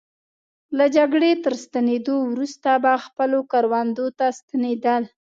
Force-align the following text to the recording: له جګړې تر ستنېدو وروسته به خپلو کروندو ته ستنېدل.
له 0.77 0.85
جګړې 0.97 1.31
تر 1.43 1.53
ستنېدو 1.63 2.15
وروسته 2.31 2.69
به 2.83 2.93
خپلو 3.05 3.39
کروندو 3.51 4.05
ته 4.17 4.25
ستنېدل. 4.39 5.03